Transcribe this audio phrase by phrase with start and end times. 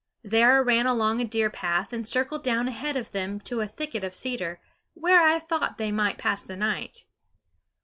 [0.23, 3.67] There I ran along a deer path and circled down ahead of them to a
[3.67, 4.59] thicket of cedar,
[4.95, 7.05] where I thought they might pass the night.